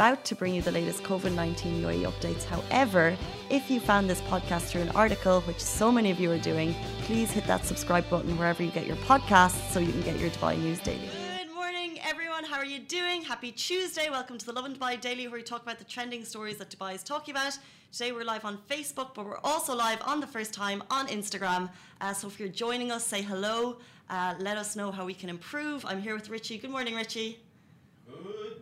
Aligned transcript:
about 0.00 0.24
to 0.24 0.36
bring 0.36 0.54
you 0.54 0.62
the 0.62 0.70
latest 0.70 1.02
COVID 1.02 1.34
19 1.34 1.82
UAE 1.82 2.04
updates. 2.04 2.44
However, 2.44 3.16
if 3.50 3.68
you 3.68 3.80
found 3.80 4.08
this 4.08 4.20
podcast 4.20 4.68
through 4.68 4.82
an 4.82 4.90
article, 4.90 5.40
which 5.40 5.58
so 5.58 5.90
many 5.90 6.12
of 6.12 6.20
you 6.20 6.30
are 6.30 6.38
doing, 6.38 6.72
please 7.02 7.32
hit 7.32 7.44
that 7.48 7.64
subscribe 7.64 8.08
button 8.08 8.38
wherever 8.38 8.62
you 8.62 8.70
get 8.70 8.86
your 8.86 8.94
podcasts 9.08 9.58
so 9.72 9.80
you 9.80 9.90
can 9.90 10.02
get 10.02 10.20
your 10.20 10.30
Dubai 10.30 10.56
news 10.56 10.78
daily. 10.78 11.10
Good 11.38 11.52
morning, 11.52 11.98
everyone. 12.04 12.44
How 12.44 12.58
are 12.58 12.64
you 12.64 12.78
doing? 12.78 13.22
Happy 13.22 13.50
Tuesday. 13.50 14.08
Welcome 14.08 14.38
to 14.38 14.46
the 14.46 14.52
Lovin 14.52 14.72
Dubai 14.76 15.00
Daily, 15.00 15.26
where 15.26 15.38
we 15.38 15.42
talk 15.42 15.62
about 15.62 15.80
the 15.80 15.84
trending 15.84 16.24
stories 16.24 16.58
that 16.58 16.70
Dubai 16.70 16.94
is 16.94 17.02
talking 17.02 17.34
about. 17.34 17.58
Today 17.90 18.12
we're 18.12 18.22
live 18.22 18.44
on 18.44 18.56
Facebook, 18.70 19.14
but 19.14 19.26
we're 19.26 19.42
also 19.42 19.74
live 19.74 19.98
on 20.06 20.20
the 20.20 20.28
first 20.28 20.54
time 20.54 20.80
on 20.92 21.08
Instagram. 21.08 21.70
Uh, 22.00 22.12
so 22.12 22.28
if 22.28 22.38
you're 22.38 22.56
joining 22.64 22.92
us, 22.92 23.04
say 23.04 23.20
hello. 23.20 23.78
Uh, 24.08 24.36
let 24.38 24.58
us 24.58 24.76
know 24.76 24.92
how 24.92 25.04
we 25.04 25.12
can 25.12 25.28
improve. 25.28 25.84
I'm 25.84 26.00
here 26.00 26.14
with 26.14 26.30
Richie. 26.30 26.56
Good 26.56 26.70
morning, 26.70 26.94
Richie. 26.94 27.40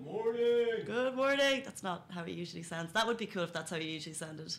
Morning. 0.07 0.85
Good 0.87 1.17
morning. 1.17 1.63
That's 1.65 1.83
not 1.83 2.05
how 2.11 2.23
it 2.23 2.31
usually 2.31 2.63
sounds. 2.63 2.93
That 2.93 3.09
would 3.09 3.17
be 3.17 3.27
cool 3.27 3.43
if 3.43 3.53
that's 3.53 3.73
how 3.73 3.77
it 3.77 3.83
usually 3.83 4.15
sounded. 4.15 4.55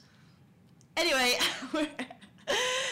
Anyway, 0.97 1.37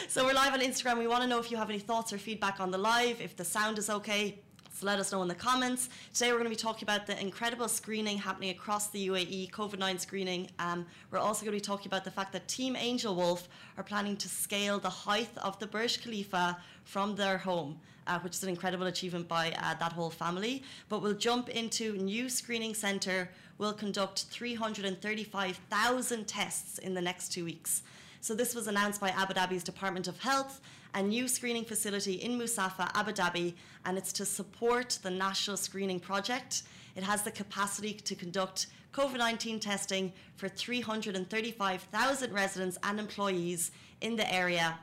so 0.08 0.24
we're 0.24 0.34
live 0.34 0.54
on 0.54 0.62
Instagram. 0.62 0.98
We 0.98 1.08
want 1.08 1.22
to 1.24 1.28
know 1.28 1.38
if 1.38 1.52
you 1.52 1.58
have 1.58 1.70
any 1.70 1.80
thoughts 1.80 2.14
or 2.14 2.18
feedback 2.18 2.62
on 2.62 2.72
the 2.72 2.78
live, 2.78 3.20
if 3.20 3.36
the 3.36 3.44
sound 3.44 3.78
is 3.78 3.90
okay. 3.90 4.40
So 4.76 4.86
let 4.88 5.00
us 5.00 5.14
know 5.14 5.22
in 5.22 5.30
the 5.30 5.36
comments. 5.36 5.88
Today 6.14 6.34
we're 6.34 6.40
going 6.40 6.50
to 6.50 6.50
be 6.50 6.56
talking 6.58 6.84
about 6.84 7.08
the 7.08 7.18
incredible 7.22 7.70
screening 7.70 8.18
happening 8.18 8.50
across 8.50 8.88
the 8.88 9.08
UAE, 9.08 9.50
COVID-9 9.52 9.98
screening. 10.02 10.50
Um, 10.60 10.86
we're 11.12 11.20
also 11.20 11.46
going 11.46 11.58
to 11.58 11.62
be 11.62 11.66
talking 11.66 11.88
about 11.88 12.04
the 12.04 12.12
fact 12.12 12.34
that 12.34 12.46
Team 12.50 12.76
Angel 12.76 13.16
Wolf 13.16 13.48
are 13.78 13.86
planning 13.86 14.18
to 14.18 14.28
scale 14.28 14.78
the 14.78 14.90
height 14.90 15.30
of 15.38 15.58
the 15.60 15.68
Burj 15.68 16.04
Khalifa 16.04 16.58
from 16.84 17.16
their 17.16 17.38
home. 17.38 17.80
Uh, 18.08 18.20
which 18.20 18.34
is 18.34 18.44
an 18.44 18.50
incredible 18.50 18.86
achievement 18.86 19.28
by 19.28 19.52
uh, 19.64 19.74
that 19.80 19.92
whole 19.92 20.12
family. 20.12 20.62
But 20.90 21.02
we'll 21.02 21.16
jump 21.16 21.50
into 21.50 21.98
new 21.98 22.30
screening 22.30 22.76
centre. 22.76 23.32
We'll 23.58 23.74
conduct 23.74 24.26
335,000 24.30 26.28
tests 26.28 26.78
in 26.78 26.94
the 26.94 27.02
next 27.02 27.30
two 27.30 27.46
weeks. 27.46 27.82
So 28.26 28.34
this 28.34 28.56
was 28.56 28.66
announced 28.66 29.00
by 29.00 29.10
Abu 29.10 29.36
Dhabi's 29.36 29.64
Department 29.64 30.08
of 30.08 30.20
Health, 30.20 30.60
a 30.96 31.04
new 31.04 31.28
screening 31.28 31.64
facility 31.64 32.14
in 32.14 32.40
Mussafah, 32.40 32.90
Abu 32.96 33.12
Dhabi, 33.12 33.54
and 33.86 34.00
it's 34.00 34.12
to 34.14 34.26
support 34.26 34.98
the 35.04 35.12
national 35.12 35.58
screening 35.58 36.00
project. 36.00 36.64
It 36.96 37.04
has 37.04 37.22
the 37.22 37.30
capacity 37.30 37.94
to 37.94 38.16
conduct 38.16 38.66
COVID 38.94 39.20
19 39.20 39.60
testing 39.60 40.12
for 40.38 40.50
335,000 40.50 42.34
residents 42.34 42.80
and 42.82 43.00
employees 43.00 43.70
in 44.02 44.16
the 44.16 44.34
area 44.34 44.80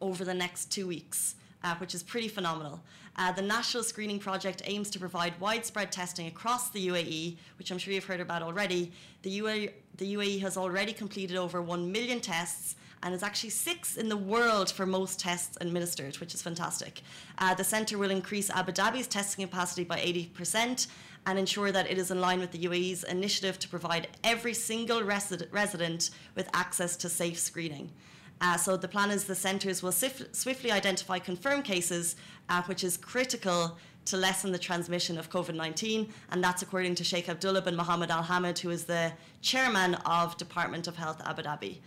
over 0.00 0.24
the 0.24 0.32
next 0.32 0.72
two 0.72 0.86
weeks 0.86 1.34
uh, 1.62 1.74
which 1.76 1.94
is 1.94 2.02
pretty 2.02 2.28
phenomenal. 2.28 2.80
Uh, 3.16 3.32
the 3.32 3.42
National 3.42 3.82
Screening 3.82 4.18
Project 4.18 4.62
aims 4.64 4.88
to 4.90 4.98
provide 4.98 5.38
widespread 5.40 5.92
testing 5.92 6.26
across 6.26 6.70
the 6.70 6.88
UAE, 6.88 7.36
which 7.58 7.70
I'm 7.70 7.78
sure 7.78 7.92
you've 7.92 8.04
heard 8.04 8.20
about 8.20 8.42
already. 8.42 8.92
The 9.22 9.40
UAE, 9.40 9.72
the 10.00 10.14
UAE 10.14 10.40
has 10.40 10.56
already 10.56 10.94
completed 10.94 11.36
over 11.36 11.60
1 11.60 11.92
million 11.92 12.20
tests 12.20 12.74
and 13.02 13.14
is 13.14 13.22
actually 13.22 13.50
sixth 13.50 13.98
in 13.98 14.08
the 14.08 14.16
world 14.16 14.70
for 14.70 14.86
most 14.86 15.20
tests 15.20 15.58
administered, 15.60 16.16
which 16.16 16.34
is 16.34 16.40
fantastic. 16.40 17.02
Uh, 17.36 17.54
the 17.54 17.62
centre 17.62 17.98
will 17.98 18.10
increase 18.10 18.48
Abu 18.48 18.72
Dhabi's 18.72 19.06
testing 19.06 19.46
capacity 19.46 19.84
by 19.84 19.98
80% 19.98 20.86
and 21.26 21.38
ensure 21.38 21.70
that 21.70 21.90
it 21.90 21.98
is 21.98 22.10
in 22.10 22.18
line 22.18 22.40
with 22.40 22.50
the 22.50 22.64
UAE's 22.64 23.04
initiative 23.04 23.58
to 23.58 23.68
provide 23.68 24.08
every 24.24 24.54
single 24.54 25.02
resident, 25.02 25.52
resident 25.52 26.10
with 26.34 26.48
access 26.54 26.96
to 26.96 27.10
safe 27.10 27.38
screening. 27.38 27.90
Uh, 28.40 28.56
so 28.56 28.78
the 28.78 28.88
plan 28.88 29.10
is 29.10 29.24
the 29.24 29.34
centres 29.34 29.82
will 29.82 29.92
swiftly 29.92 30.72
identify 30.72 31.18
confirmed 31.18 31.64
cases, 31.64 32.16
uh, 32.48 32.62
which 32.62 32.82
is 32.82 32.96
critical 32.96 33.76
to 34.10 34.16
lessen 34.16 34.52
the 34.52 34.58
transmission 34.58 35.18
of 35.18 35.30
COVID 35.30 35.54
19. 35.54 36.12
And 36.30 36.42
that's 36.42 36.62
according 36.62 36.94
to 36.96 37.04
Sheikh 37.04 37.28
Abdullah 37.28 37.62
bin 37.62 37.76
Mohammed 37.76 38.10
Al 38.10 38.22
Hamed, 38.22 38.58
who 38.58 38.70
is 38.70 38.84
the 38.84 39.12
chairman 39.40 39.94
of 40.06 40.36
Department 40.36 40.86
of 40.86 40.96
Health 40.96 41.20
Abu 41.24 41.42
Dhabi. 41.42 41.78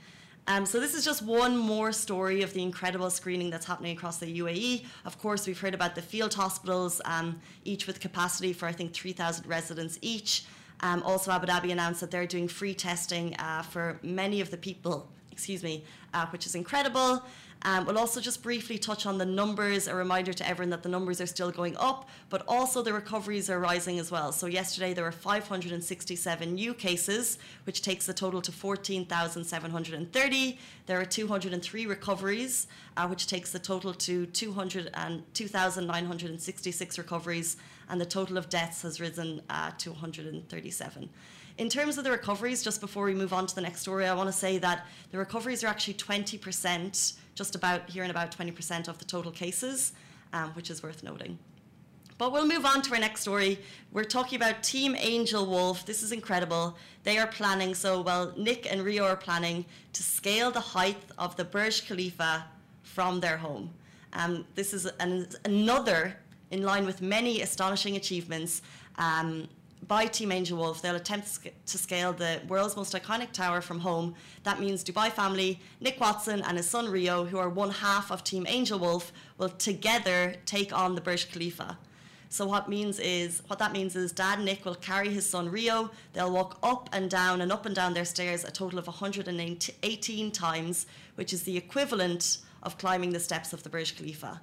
Um, 0.46 0.66
so 0.66 0.80
this 0.80 0.94
is 0.94 1.06
just 1.06 1.22
one 1.22 1.58
more 1.58 1.94
story 1.94 2.42
of 2.42 2.54
the 2.54 2.62
incredible 2.62 3.10
screening 3.10 3.50
that's 3.50 3.66
happening 3.66 3.96
across 3.96 4.18
the 4.18 4.40
UAE. 4.40 4.86
Of 5.06 5.18
course, 5.18 5.47
we've 5.47 5.59
heard 5.59 5.74
about 5.74 5.96
the 5.96 6.02
field 6.02 6.34
hospitals, 6.34 7.00
um, 7.06 7.40
each 7.64 7.88
with 7.88 8.02
capacity 8.02 8.52
for 8.52 8.66
I 8.66 8.74
think 8.74 8.94
3,000 8.94 9.46
residents 9.47 9.97
each. 10.02 10.46
Um, 10.81 11.02
also, 11.03 11.31
Abu 11.31 11.47
Dhabi 11.47 11.72
announced 11.72 12.02
that 12.02 12.12
they're 12.12 12.28
doing 12.28 12.50
free 12.50 12.74
testing 12.74 13.36
uh, 13.38 13.62
for 13.62 14.00
many 14.03 14.42
of 14.42 14.52
the 14.52 14.58
people 14.58 15.08
excuse 15.34 15.64
me, 15.64 15.84
uh, 16.14 16.28
which 16.28 16.46
is 16.46 16.54
incredible. 16.54 17.24
Um, 17.66 17.86
we'll 17.86 17.98
also 17.98 18.20
just 18.22 18.44
briefly 18.44 18.78
touch 18.78 19.08
on 19.08 19.18
the 19.18 19.26
numbers, 19.26 19.88
a 19.88 19.96
reminder 19.96 20.34
to 20.34 20.46
everyone 20.48 20.70
that 20.72 20.84
the 20.84 20.90
numbers 20.90 21.22
are 21.22 21.26
still 21.26 21.50
going 21.50 21.78
up, 21.78 22.10
but 22.30 22.44
also 22.48 22.84
the 22.84 22.94
recoveries 22.94 23.50
are 23.50 23.60
rising 23.60 23.98
as 24.00 24.12
well. 24.12 24.34
So, 24.34 24.48
yesterday 24.48 24.94
there 24.94 25.06
were 25.06 25.12
567 25.12 26.54
new 26.54 26.74
cases, 26.74 27.40
which 27.64 27.82
takes 27.82 28.06
the 28.06 28.14
total 28.14 28.42
to 28.42 28.52
14,730. 28.52 30.60
There 30.86 31.00
are 31.00 31.06
203 31.06 31.86
recoveries, 31.86 32.68
uh, 32.98 33.08
which 33.08 33.28
takes 33.28 33.52
the 33.52 33.60
total 33.60 33.94
to 33.94 34.26
2,966 34.28 36.98
recoveries, 36.98 37.56
and 37.90 38.00
the 38.00 38.06
total 38.06 38.38
of 38.38 38.48
deaths 38.50 38.84
has 38.84 39.00
risen 39.00 39.42
uh, 39.50 39.72
to 39.80 39.92
137. 39.92 41.10
In 41.59 41.69
terms 41.69 42.00
of 42.00 42.03
the 42.03 42.09
recoveries, 42.09 42.64
just 42.64 42.81
before 42.81 43.06
we 43.06 43.14
move 43.14 43.31
on 43.31 43.46
to 43.46 43.53
the 43.53 43.62
next 43.62 43.81
story, 43.81 44.08
I 44.08 44.16
want 44.16 44.28
to 44.28 44.34
say 44.34 44.58
that 44.58 44.88
the 45.12 45.19
recoveries 45.19 45.64
are 45.64 45.68
actually 45.68 45.94
20%, 45.94 47.14
just 47.36 47.53
about 47.56 47.88
here 47.88 48.02
and 48.02 48.09
about 48.09 48.36
20% 48.36 48.88
of 48.88 48.97
the 48.97 49.06
total 49.06 49.31
cases, 49.31 49.94
um, 50.34 50.50
which 50.52 50.72
is 50.72 50.81
worth 50.81 51.03
noting. 51.03 51.38
But 52.18 52.31
we'll 52.31 52.47
move 52.47 52.66
on 52.66 52.81
to 52.84 52.94
our 52.94 53.00
next 53.00 53.22
story. 53.22 53.59
We're 53.91 54.03
talking 54.03 54.36
about 54.36 54.64
Team 54.64 54.96
Angel 54.97 55.46
Wolf. 55.46 55.86
This 55.86 56.02
is 56.02 56.12
incredible. 56.12 56.75
They 57.03 57.19
are 57.19 57.28
planning, 57.28 57.75
so 57.75 58.02
well, 58.02 58.34
Nick 58.35 58.72
and 58.72 58.81
Rio 58.81 59.06
are 59.06 59.16
planning 59.16 59.64
to 59.94 60.02
scale 60.02 60.50
the 60.50 60.59
height 60.59 61.03
of 61.20 61.35
the 61.35 61.46
Burj 61.46 61.88
Khalifa 61.88 62.46
from 62.81 63.20
their 63.20 63.38
home. 63.38 63.70
Um, 64.14 64.46
this 64.56 64.74
is 64.74 64.88
an, 65.00 65.28
another, 65.46 66.18
in 66.50 66.64
line 66.64 66.85
with 66.85 67.02
many 67.02 67.41
astonishing 67.41 67.96
achievements, 67.96 68.64
um, 68.97 69.47
by 69.88 70.06
Team 70.06 70.32
Angel 70.32 70.58
Wolf, 70.58 70.82
they'll 70.82 70.96
attempt 70.96 71.40
to 71.66 71.78
scale 71.78 72.14
the 72.14 72.42
world's 72.48 72.76
most 72.76 72.94
iconic 72.94 73.32
tower 73.32 73.62
from 73.62 73.80
home. 73.80 74.16
That 74.44 74.60
means 74.60 74.84
Dubai 74.84 75.12
family, 75.12 75.60
Nick 75.80 76.00
Watson 76.00 76.42
and 76.42 76.58
his 76.58 76.70
son 76.70 76.90
Rio, 76.90 77.26
who 77.26 77.38
are 77.38 77.50
one 77.50 77.72
half 77.72 78.12
of 78.12 78.24
Team 78.24 78.46
Angel 78.48 78.80
Wolf, 78.80 79.12
will 79.38 79.50
together 79.50 80.36
take 80.46 80.72
on 80.78 80.96
the 80.96 81.02
Burj 81.02 81.32
Khalifa. 81.32 81.78
So 82.30 82.48
what 82.48 82.68
means 82.68 83.00
is 83.00 83.44
what 83.48 83.60
that 83.60 83.74
means 83.74 83.96
is 83.96 84.12
Dad 84.12 84.40
Nick 84.40 84.66
will 84.66 84.76
carry 84.76 85.10
his 85.10 85.30
son 85.30 85.50
Rio. 85.50 85.92
They'll 86.14 86.32
walk 86.32 86.58
up 86.64 86.90
and 86.92 87.10
down 87.10 87.42
and 87.42 87.52
up 87.52 87.66
and 87.66 87.76
down 87.76 87.94
their 87.94 88.06
stairs 88.06 88.44
a 88.44 88.52
total 88.52 88.80
of 88.80 88.88
118 88.88 90.32
times, 90.32 90.88
which 91.16 91.32
is 91.32 91.44
the 91.44 91.56
equivalent 91.56 92.40
of 92.64 92.78
climbing 92.78 93.12
the 93.12 93.20
steps 93.20 93.54
of 93.54 93.62
the 93.62 93.70
Burj 93.70 93.96
Khalifa. 93.98 94.42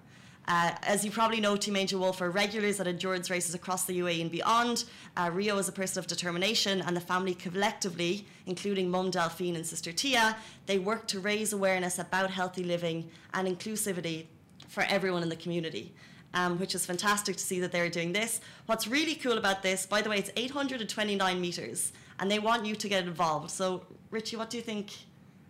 Uh, 0.48 0.72
as 0.82 1.04
you 1.04 1.10
probably 1.10 1.40
know, 1.40 1.56
Team 1.56 1.76
Angel 1.76 2.00
Wolf 2.00 2.20
are 2.20 2.30
regulars 2.30 2.80
at 2.80 2.86
endurance 2.86 3.30
races 3.30 3.54
across 3.54 3.84
the 3.84 3.98
UAE 4.00 4.22
and 4.22 4.30
beyond. 4.30 4.84
Uh, 5.16 5.30
Rio 5.32 5.58
is 5.58 5.68
a 5.68 5.72
person 5.72 5.98
of 5.98 6.06
determination, 6.06 6.80
and 6.82 6.96
the 6.96 7.00
family 7.00 7.34
collectively, 7.34 8.26
including 8.46 8.90
mum 8.90 9.10
Delphine 9.10 9.54
and 9.54 9.66
sister 9.66 9.92
Tia, 9.92 10.36
they 10.66 10.78
work 10.78 11.06
to 11.08 11.20
raise 11.20 11.52
awareness 11.52 11.98
about 11.98 12.30
healthy 12.30 12.64
living 12.64 13.08
and 13.34 13.46
inclusivity 13.46 14.26
for 14.68 14.82
everyone 14.84 15.22
in 15.22 15.28
the 15.28 15.36
community. 15.36 15.92
Um, 16.32 16.60
which 16.60 16.76
is 16.76 16.86
fantastic 16.86 17.36
to 17.38 17.42
see 17.42 17.58
that 17.58 17.72
they're 17.72 17.90
doing 17.90 18.12
this. 18.12 18.40
What's 18.66 18.86
really 18.86 19.16
cool 19.16 19.36
about 19.36 19.64
this, 19.64 19.84
by 19.84 20.00
the 20.00 20.08
way, 20.08 20.16
it's 20.16 20.30
829 20.36 21.40
meters, 21.40 21.92
and 22.20 22.30
they 22.30 22.38
want 22.38 22.64
you 22.64 22.76
to 22.76 22.88
get 22.88 23.04
involved. 23.04 23.50
So, 23.50 23.84
Richie, 24.12 24.36
what 24.36 24.48
do 24.48 24.56
you 24.56 24.62
think? 24.62 24.92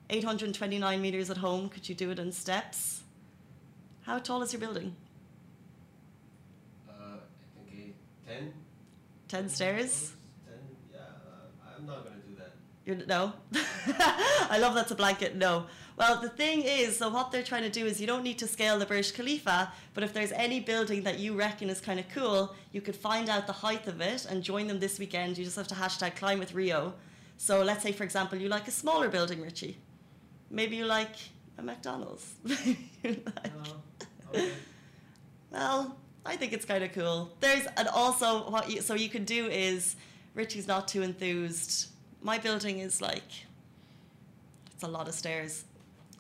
829 0.09 1.03
meters 1.03 1.29
at 1.29 1.37
home, 1.37 1.69
could 1.69 1.87
you 1.87 1.95
do 1.95 2.11
it 2.11 2.19
in 2.19 2.33
steps? 2.33 3.03
How 4.11 4.19
tall 4.19 4.43
is 4.43 4.53
your 4.53 4.59
building? 4.59 4.97
Uh, 6.89 6.93
I 6.93 7.71
think 7.71 7.91
eight, 7.91 7.95
10. 8.27 8.53
10 9.29 9.49
stairs? 9.49 10.15
10, 10.45 10.55
yeah. 10.93 10.99
Uh, 10.99 11.77
I'm 11.79 11.87
not 11.87 12.03
going 12.03 12.21
to 12.21 12.27
do 12.27 12.35
that. 12.35 12.51
You're, 12.85 13.07
no? 13.07 13.35
I 14.51 14.59
love 14.59 14.75
that's 14.75 14.91
a 14.91 14.97
blanket 14.97 15.37
no. 15.37 15.67
Well, 15.97 16.21
the 16.21 16.29
thing 16.29 16.63
is, 16.63 16.97
so 16.97 17.09
what 17.09 17.31
they're 17.31 17.45
trying 17.45 17.63
to 17.63 17.71
do 17.71 17.87
is 17.87 18.01
you 18.01 18.09
don't 18.09 18.25
need 18.25 18.41
to 18.41 18.49
scale 18.49 18.81
the 18.81 18.85
Burj 18.85 19.15
Khalifa, 19.15 19.73
but 19.95 20.03
if 20.03 20.13
there's 20.13 20.33
any 20.33 20.59
building 20.59 21.05
that 21.05 21.21
you 21.21 21.37
reckon 21.37 21.71
is 21.71 21.81
kind 21.81 22.01
of 22.01 22.09
cool, 22.09 22.57
you 22.73 22.81
could 22.81 22.97
find 22.97 23.29
out 23.29 23.47
the 23.47 23.53
height 23.53 23.87
of 23.87 24.01
it 24.01 24.27
and 24.29 24.43
join 24.43 24.67
them 24.67 24.81
this 24.81 24.99
weekend. 24.99 25.39
You 25.39 25.45
just 25.45 25.55
have 25.55 25.69
to 25.69 25.77
hashtag 25.77 26.17
climb 26.17 26.41
with 26.41 26.53
Rio. 26.53 26.95
So 27.37 27.63
let's 27.63 27.85
say, 27.85 27.93
for 27.93 28.03
example, 28.03 28.41
you 28.41 28.49
like 28.49 28.67
a 28.67 28.73
smaller 28.73 29.09
building, 29.09 29.41
Richie. 29.41 29.79
Maybe 30.51 30.75
you 30.75 30.87
like 30.87 31.15
a 31.59 31.63
McDonald's. 31.63 32.35
like, 32.45 33.53
okay. 34.35 34.51
Well, 35.53 35.97
I 36.25 36.37
think 36.37 36.53
it's 36.53 36.65
kind 36.65 36.85
of 36.85 36.93
cool. 36.93 37.33
There's 37.41 37.67
and 37.77 37.89
also 37.89 38.49
what 38.51 38.71
you 38.71 38.83
so 38.83 38.95
you 38.95 39.09
can 39.09 39.25
do 39.25 39.47
is 39.47 39.97
Richie's 40.35 40.69
not 40.69 40.87
too 40.87 41.03
enthused. 41.03 41.89
My 42.23 42.39
building 42.39 42.79
is 42.79 43.01
like 43.01 43.25
it's 44.73 44.85
a 44.85 44.89
lot 44.89 45.09
of 45.09 45.15
stairs. 45.15 45.65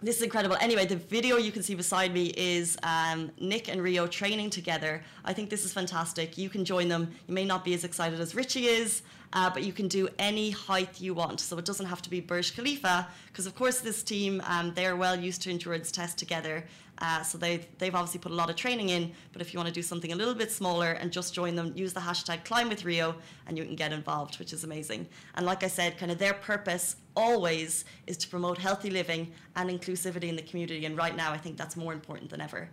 This 0.02 0.16
is 0.16 0.22
incredible. 0.22 0.56
Anyway, 0.60 0.86
the 0.86 0.96
video 0.96 1.36
you 1.36 1.52
can 1.52 1.62
see 1.62 1.74
beside 1.74 2.14
me 2.14 2.32
is 2.36 2.78
um, 2.82 3.30
Nick 3.38 3.68
and 3.68 3.82
Rio 3.82 4.06
training 4.06 4.48
together. 4.48 5.02
I 5.26 5.34
think 5.34 5.50
this 5.50 5.66
is 5.66 5.74
fantastic. 5.74 6.38
You 6.38 6.48
can 6.48 6.64
join 6.64 6.88
them. 6.88 7.10
You 7.28 7.34
may 7.34 7.44
not 7.44 7.66
be 7.66 7.74
as 7.74 7.84
excited 7.84 8.18
as 8.18 8.34
Richie 8.34 8.64
is, 8.64 9.02
uh, 9.32 9.50
but 9.50 9.62
you 9.62 9.72
can 9.72 9.88
do 9.88 10.08
any 10.18 10.50
height 10.50 11.00
you 11.00 11.14
want. 11.14 11.40
So 11.40 11.56
it 11.58 11.64
doesn't 11.64 11.86
have 11.86 12.02
to 12.02 12.10
be 12.10 12.20
Burj 12.20 12.54
Khalifa, 12.54 13.08
because 13.28 13.46
of 13.46 13.54
course 13.54 13.80
this 13.80 14.02
team 14.02 14.42
um, 14.46 14.72
they're 14.74 14.96
well 14.96 15.18
used 15.18 15.42
to 15.42 15.50
endurance 15.50 15.90
tests 15.90 16.16
together. 16.16 16.64
Uh, 17.02 17.22
so 17.22 17.38
they've, 17.38 17.66
they've 17.78 17.94
obviously 17.94 18.20
put 18.20 18.30
a 18.30 18.34
lot 18.34 18.50
of 18.50 18.56
training 18.56 18.90
in, 18.90 19.10
but 19.32 19.40
if 19.40 19.54
you 19.54 19.58
want 19.58 19.66
to 19.66 19.72
do 19.72 19.80
something 19.80 20.12
a 20.12 20.14
little 20.14 20.34
bit 20.34 20.52
smaller 20.52 20.92
and 20.92 21.10
just 21.10 21.32
join 21.32 21.56
them, 21.56 21.72
use 21.74 21.94
the 21.94 22.00
hashtag 22.00 22.44
climb 22.44 22.68
with 22.68 22.84
Rio 22.84 23.14
and 23.46 23.56
you 23.56 23.64
can 23.64 23.74
get 23.74 23.90
involved, 23.90 24.38
which 24.38 24.52
is 24.52 24.64
amazing. 24.64 25.08
And 25.34 25.46
like 25.46 25.64
I 25.64 25.68
said, 25.68 25.96
kind 25.96 26.12
of 26.12 26.18
their 26.18 26.34
purpose 26.34 26.96
always 27.16 27.86
is 28.06 28.18
to 28.18 28.28
promote 28.28 28.58
healthy 28.58 28.90
living 28.90 29.32
and 29.56 29.70
inclusivity 29.70 30.24
in 30.24 30.36
the 30.36 30.42
community. 30.42 30.84
And 30.84 30.94
right 30.96 31.16
now, 31.16 31.32
I 31.32 31.38
think 31.38 31.56
that's 31.56 31.76
more 31.76 31.94
important 31.94 32.30
than 32.30 32.42
ever. 32.42 32.68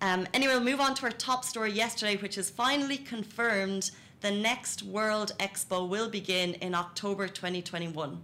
Um, 0.00 0.26
anyway, 0.34 0.54
we'll 0.54 0.64
move 0.64 0.80
on 0.80 0.94
to 0.96 1.04
our 1.04 1.12
top 1.12 1.44
story 1.44 1.70
yesterday, 1.70 2.16
which 2.16 2.38
is 2.38 2.50
finally 2.50 2.96
confirmed 2.96 3.90
the 4.20 4.30
next 4.30 4.82
World 4.82 5.32
Expo 5.38 5.88
will 5.88 6.08
begin 6.08 6.54
in 6.54 6.74
October 6.74 7.26
2021. 7.26 8.22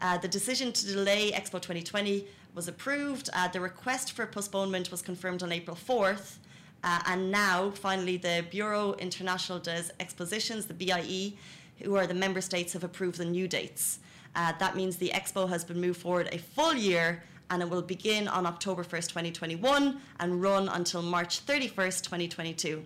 Uh, 0.00 0.18
the 0.18 0.28
decision 0.28 0.72
to 0.72 0.86
delay 0.86 1.30
Expo 1.32 1.60
2020 1.60 2.26
was 2.54 2.68
approved. 2.68 3.28
Uh, 3.32 3.48
the 3.48 3.60
request 3.60 4.12
for 4.12 4.26
postponement 4.26 4.90
was 4.90 5.02
confirmed 5.02 5.42
on 5.42 5.52
April 5.52 5.76
4th. 5.76 6.36
Uh, 6.82 7.00
and 7.06 7.30
now, 7.30 7.70
finally, 7.70 8.16
the 8.16 8.44
Bureau 8.50 8.94
International 8.94 9.58
des 9.58 9.84
Expositions, 10.00 10.66
the 10.66 10.74
BIE, 10.74 11.34
who 11.82 11.96
are 11.96 12.06
the 12.06 12.14
member 12.14 12.40
states, 12.40 12.72
have 12.72 12.84
approved 12.84 13.18
the 13.18 13.24
new 13.24 13.46
dates. 13.46 13.98
Uh, 14.34 14.52
that 14.58 14.76
means 14.76 14.96
the 14.96 15.10
expo 15.10 15.48
has 15.48 15.64
been 15.64 15.80
moved 15.80 16.00
forward 16.00 16.28
a 16.32 16.38
full 16.38 16.74
year 16.74 17.22
and 17.50 17.62
it 17.62 17.70
will 17.70 17.82
begin 17.82 18.28
on 18.28 18.44
October 18.44 18.84
1st, 18.84 19.08
2021 19.08 20.00
and 20.20 20.42
run 20.42 20.68
until 20.68 21.00
March 21.00 21.46
31st, 21.46 22.02
2022. 22.02 22.84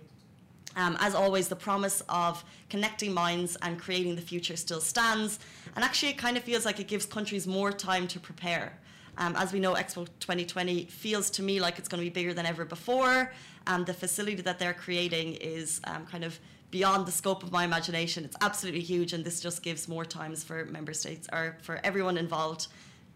Um, 0.75 0.97
as 0.99 1.15
always, 1.15 1.47
the 1.47 1.55
promise 1.55 2.01
of 2.09 2.43
connecting 2.69 3.13
minds 3.13 3.57
and 3.61 3.79
creating 3.79 4.15
the 4.15 4.21
future 4.21 4.55
still 4.55 4.81
stands. 4.81 5.39
And 5.75 5.83
actually, 5.83 6.09
it 6.09 6.17
kind 6.17 6.37
of 6.37 6.43
feels 6.43 6.65
like 6.65 6.79
it 6.79 6.87
gives 6.87 7.05
countries 7.05 7.45
more 7.47 7.71
time 7.71 8.07
to 8.07 8.19
prepare. 8.19 8.77
Um, 9.17 9.35
as 9.35 9.51
we 9.51 9.59
know, 9.59 9.73
Expo 9.73 10.07
2020 10.19 10.85
feels 10.85 11.29
to 11.31 11.43
me 11.43 11.59
like 11.59 11.77
it's 11.77 11.89
going 11.89 12.01
to 12.01 12.09
be 12.09 12.13
bigger 12.13 12.33
than 12.33 12.45
ever 12.45 12.65
before. 12.65 13.33
And 13.67 13.85
the 13.85 13.93
facility 13.93 14.41
that 14.41 14.57
they're 14.57 14.73
creating 14.73 15.35
is 15.35 15.81
um, 15.83 16.05
kind 16.05 16.23
of 16.23 16.39
beyond 16.71 17.05
the 17.05 17.11
scope 17.11 17.43
of 17.43 17.51
my 17.51 17.65
imagination. 17.65 18.23
It's 18.23 18.37
absolutely 18.41 18.81
huge, 18.81 19.13
and 19.13 19.23
this 19.23 19.41
just 19.41 19.61
gives 19.61 19.87
more 19.87 20.05
times 20.05 20.43
for 20.43 20.65
member 20.65 20.93
states 20.93 21.27
or 21.31 21.57
for 21.61 21.79
everyone 21.83 22.17
involved 22.17 22.67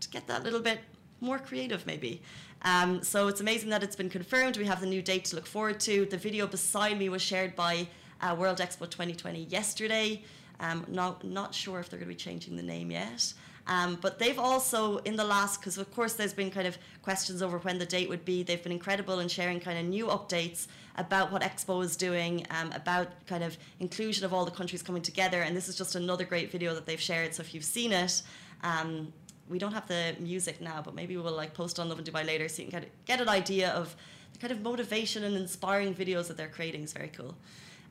to 0.02 0.10
get 0.10 0.28
that 0.28 0.44
little 0.44 0.60
bit 0.60 0.80
more 1.22 1.40
creative, 1.40 1.86
maybe. 1.86 2.22
Um, 2.62 3.04
so 3.04 3.28
it's 3.28 3.42
amazing 3.42 3.70
that 3.70 3.84
it's 3.84 3.96
been 3.96 4.10
confirmed. 4.10 4.58
We 4.58 4.66
have 4.66 4.82
the 4.82 4.88
new 4.88 5.02
date 5.02 5.26
to 5.26 5.36
look 5.36 5.46
forward 5.46 5.80
to. 5.82 6.06
The 6.06 6.18
video 6.18 6.48
beside 6.48 6.98
me 6.98 7.10
was 7.10 7.22
shared 7.22 7.56
by 7.56 7.88
uh, 8.22 8.36
World 8.38 8.58
Expo 8.58 8.90
2020 8.90 9.44
yesterday. 9.44 10.24
Um, 10.60 10.86
not 10.88 11.24
not 11.24 11.54
sure 11.54 11.80
if 11.80 11.90
they're 11.90 12.00
going 12.00 12.10
to 12.10 12.16
be 12.16 12.18
changing 12.18 12.56
the 12.56 12.64
name 12.64 12.90
yet. 12.92 13.34
Um, 13.68 13.98
but 14.00 14.20
they've 14.20 14.38
also, 14.38 14.98
in 14.98 15.16
the 15.16 15.24
last, 15.24 15.60
because 15.60 15.78
of 15.78 15.92
course 15.92 16.14
there's 16.14 16.34
been 16.34 16.52
kind 16.52 16.68
of 16.68 16.78
questions 17.02 17.42
over 17.42 17.58
when 17.60 17.80
the 17.80 17.86
date 17.86 18.08
would 18.10 18.24
be, 18.24 18.44
they've 18.44 18.62
been 18.62 18.72
incredible 18.72 19.20
in 19.20 19.28
sharing 19.28 19.60
kind 19.60 19.80
of 19.80 19.86
new 19.86 20.06
updates 20.06 20.68
about 20.98 21.32
what 21.32 21.42
Expo 21.42 21.84
is 21.84 21.96
doing, 21.98 22.46
um, 22.52 22.72
about 22.74 23.08
kind 23.26 23.44
of 23.44 23.58
inclusion 23.80 24.24
of 24.24 24.34
all 24.34 24.46
the 24.46 24.52
countries 24.52 24.84
coming 24.84 25.02
together. 25.02 25.42
And 25.42 25.58
this 25.58 25.68
is 25.68 25.76
just 25.76 25.96
another 25.96 26.24
great 26.24 26.52
video 26.52 26.76
that 26.76 26.86
they've 26.86 27.02
shared. 27.02 27.34
So 27.34 27.42
if 27.42 27.54
you've 27.56 27.66
seen 27.66 27.92
it, 27.92 28.22
um, 28.64 29.12
we 29.50 29.60
don't 29.60 29.74
have 29.74 29.88
the 29.88 30.16
music 30.20 30.62
now, 30.62 30.82
but 30.84 30.96
maybe 30.96 31.16
we'll 31.18 31.32
like 31.32 31.54
post 31.54 31.80
on 31.80 31.90
Lovin 31.90 32.04
Dubai 32.04 32.26
later 32.26 32.48
so 32.48 32.62
you 32.62 32.70
can 32.70 32.80
kind 32.80 32.86
of 32.86 33.06
get 33.06 33.22
an 33.22 33.30
idea 33.30 33.70
of 33.72 33.96
the 34.34 34.40
kind 34.40 34.52
of 34.52 34.62
motivation 34.62 35.24
and 35.24 35.36
inspiring 35.36 35.94
videos 35.94 36.28
that 36.28 36.38
they're 36.38 36.48
creating 36.50 36.84
is 36.84 36.94
very 36.94 37.10
cool. 37.10 37.36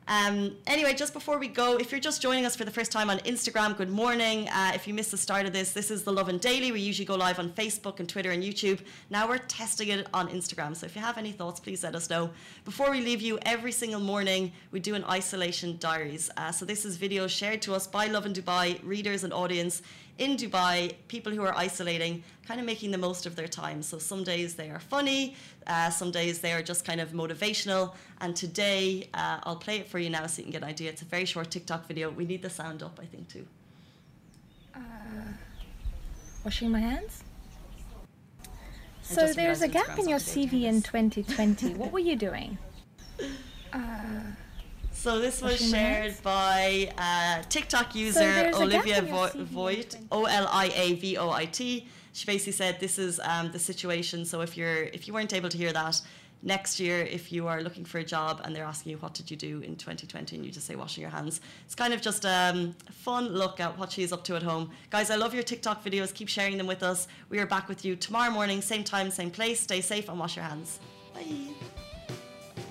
Um, 0.07 0.57
anyway, 0.67 0.93
just 0.93 1.13
before 1.13 1.39
we 1.39 1.47
go, 1.47 1.77
if 1.77 1.91
you're 1.91 1.99
just 1.99 2.21
joining 2.21 2.45
us 2.45 2.55
for 2.55 2.63
the 2.63 2.69
first 2.69 2.91
time 2.91 3.09
on 3.09 3.17
Instagram, 3.19 3.75
good 3.75 3.89
morning. 3.89 4.47
Uh, 4.49 4.73
if 4.75 4.87
you 4.87 4.93
missed 4.93 5.09
the 5.09 5.17
start 5.17 5.47
of 5.47 5.53
this, 5.53 5.71
this 5.71 5.89
is 5.89 6.03
the 6.03 6.13
Lovin 6.13 6.37
Daily. 6.37 6.71
We 6.71 6.79
usually 6.79 7.07
go 7.07 7.15
live 7.15 7.39
on 7.39 7.49
Facebook 7.53 7.99
and 7.99 8.07
Twitter 8.07 8.29
and 8.29 8.43
YouTube. 8.43 8.81
Now 9.09 9.27
we're 9.27 9.39
testing 9.39 9.87
it 9.87 10.05
on 10.13 10.29
Instagram. 10.29 10.75
So 10.75 10.85
if 10.85 10.95
you 10.95 11.01
have 11.01 11.17
any 11.17 11.31
thoughts, 11.31 11.59
please 11.59 11.81
let 11.83 11.95
us 11.95 12.07
know. 12.11 12.29
Before 12.65 12.91
we 12.91 13.01
leave 13.01 13.21
you, 13.21 13.39
every 13.41 13.71
single 13.71 13.99
morning 13.99 14.51
we 14.69 14.79
do 14.79 14.93
an 14.93 15.03
isolation 15.05 15.77
diaries. 15.79 16.29
Uh, 16.37 16.51
so 16.51 16.65
this 16.65 16.85
is 16.85 16.99
videos 16.99 17.29
shared 17.29 17.63
to 17.63 17.73
us 17.73 17.87
by 17.87 18.05
Lovin 18.05 18.33
Dubai 18.33 18.79
readers 18.83 19.23
and 19.23 19.33
audience 19.33 19.81
in 20.17 20.37
Dubai, 20.37 20.95
people 21.07 21.31
who 21.31 21.41
are 21.41 21.55
isolating, 21.55 22.23
kind 22.47 22.59
of 22.59 22.65
making 22.65 22.91
the 22.91 22.97
most 22.97 23.25
of 23.25 23.35
their 23.35 23.47
time. 23.47 23.81
So 23.81 23.97
some 23.97 24.23
days 24.23 24.55
they 24.55 24.69
are 24.69 24.79
funny, 24.79 25.35
uh, 25.67 25.89
some 25.89 26.11
days 26.11 26.39
they 26.39 26.53
are 26.53 26.61
just 26.61 26.85
kind 26.85 27.01
of 27.01 27.11
motivational. 27.11 27.93
And 28.21 28.35
today, 28.35 29.09
uh, 29.13 29.39
I'll 29.43 29.57
play 29.57 29.77
it 29.77 29.87
for 29.87 29.99
you 29.99 30.09
now 30.09 30.25
so 30.27 30.39
you 30.39 30.43
can 30.43 30.51
get 30.51 30.63
an 30.63 30.69
idea. 30.69 30.89
It's 30.89 31.01
a 31.01 31.05
very 31.05 31.25
short 31.25 31.51
TikTok 31.51 31.87
video. 31.87 32.09
We 32.09 32.25
need 32.25 32.41
the 32.41 32.49
sound 32.49 32.81
up, 32.81 32.99
I 33.01 33.05
think, 33.05 33.27
too. 33.27 33.45
Uh, 34.73 34.79
washing 36.43 36.71
my 36.71 36.79
hands? 36.79 37.23
So 39.01 39.31
there's 39.33 39.61
a 39.61 39.67
gap 39.67 39.99
in 39.99 40.09
your 40.09 40.17
Instagram's 40.17 40.27
up 40.29 40.33
to 40.33 40.49
date, 40.49 40.51
CV 40.51 40.63
in 40.63 40.81
2020. 40.81 41.73
what 41.75 41.91
were 41.91 41.99
you 41.99 42.15
doing? 42.15 42.57
So 45.05 45.19
this 45.19 45.39
was 45.39 45.59
shared 45.69 46.15
by 46.23 46.91
uh, 46.97 47.43
TikTok 47.47 47.93
user 47.93 48.21
gap 48.21 48.55
Olivia 48.55 48.97
in 48.97 49.05
your 49.05 49.27
Vo- 49.27 49.43
Voigt, 49.43 49.97
O 50.11 50.25
L 50.25 50.49
I 50.51 50.71
A 50.75 50.95
V 50.95 51.17
O 51.17 51.29
I 51.29 51.45
T. 51.45 51.87
She 52.13 52.25
basically 52.25 52.53
said 52.53 52.79
this 52.79 52.97
is 52.97 53.19
um, 53.19 53.51
the 53.51 53.59
situation. 53.59 54.25
So 54.25 54.41
if 54.41 54.57
you're 54.57 54.85
if 54.85 55.07
you 55.07 55.13
weren't 55.13 55.31
able 55.31 55.49
to 55.49 55.59
hear 55.59 55.71
that, 55.73 56.01
next 56.41 56.79
year 56.79 57.01
if 57.01 57.31
you 57.31 57.47
are 57.47 57.61
looking 57.61 57.85
for 57.85 57.99
a 57.99 58.03
job 58.03 58.41
and 58.43 58.55
they're 58.55 58.65
asking 58.65 58.93
you 58.93 58.97
what 58.97 59.13
did 59.13 59.29
you 59.29 59.37
do 59.37 59.61
in 59.61 59.75
2020 59.75 60.37
and 60.37 60.43
you 60.43 60.51
just 60.51 60.65
say 60.65 60.75
washing 60.75 61.03
your 61.03 61.11
hands, 61.11 61.39
it's 61.65 61.75
kind 61.75 61.93
of 61.93 62.01
just 62.01 62.25
um, 62.25 62.75
a 62.89 62.91
fun 62.91 63.27
look 63.27 63.59
at 63.59 63.77
what 63.77 63.91
she's 63.91 64.11
up 64.11 64.23
to 64.23 64.35
at 64.35 64.41
home. 64.41 64.71
Guys, 64.89 65.11
I 65.11 65.17
love 65.17 65.35
your 65.35 65.43
TikTok 65.43 65.83
videos. 65.83 66.15
Keep 66.15 66.29
sharing 66.29 66.57
them 66.57 66.65
with 66.65 66.81
us. 66.81 67.07
We 67.29 67.37
are 67.37 67.45
back 67.45 67.69
with 67.69 67.85
you 67.85 67.95
tomorrow 67.95 68.31
morning, 68.31 68.59
same 68.59 68.83
time, 68.83 69.11
same 69.11 69.29
place. 69.29 69.59
Stay 69.59 69.81
safe 69.81 70.09
and 70.09 70.19
wash 70.19 70.35
your 70.35 70.45
hands. 70.45 70.79
Bye. 71.13 71.64